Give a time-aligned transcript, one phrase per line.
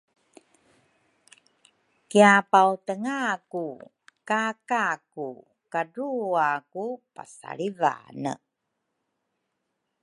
[2.09, 3.67] kiapautengaku
[4.29, 5.29] ka Kaku
[5.71, 8.33] kadrua ku pasalivange.